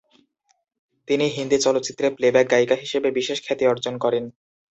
তিনি 1.07 1.25
হিন্দি 1.27 1.57
চলচ্চিত্রে 1.59 2.07
প্লেব্যাক 2.17 2.45
গায়িকা 2.51 2.75
হিসেবে 2.75 3.07
বিশেষ 3.11 3.37
খ্যাতি 3.45 3.63
অর্জন 3.67 3.95
করেন। 4.03 4.23